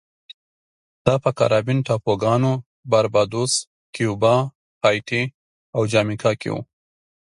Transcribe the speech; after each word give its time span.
دا 1.05 1.15
په 1.23 1.29
کارابین 1.39 1.77
ټاپوګانو 1.87 2.51
باربادوس، 2.91 3.53
کیوبا، 3.95 4.35
هایټي 4.83 5.23
او 5.75 5.81
جامیکا 5.91 6.31
کې 6.41 6.49
و 6.51 6.55